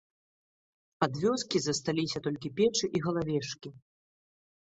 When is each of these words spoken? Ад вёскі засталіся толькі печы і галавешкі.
Ад 1.05 1.13
вёскі 1.23 1.57
засталіся 1.65 2.21
толькі 2.27 2.51
печы 2.59 2.85
і 3.01 3.01
галавешкі. 3.05 3.69